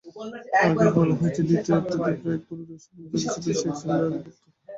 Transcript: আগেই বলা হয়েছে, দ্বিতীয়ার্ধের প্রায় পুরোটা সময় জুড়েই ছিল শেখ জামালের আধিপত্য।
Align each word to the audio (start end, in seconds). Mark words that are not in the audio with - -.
আগেই 0.63 0.91
বলা 0.97 1.13
হয়েছে, 1.19 1.41
দ্বিতীয়ার্ধের 1.47 1.97
প্রায় 1.99 2.39
পুরোটা 2.45 2.75
সময় 2.83 3.05
জুড়েই 3.11 3.29
ছিল 3.33 3.45
শেখ 3.61 3.73
জামালের 3.79 4.09
আধিপত্য। 4.09 4.43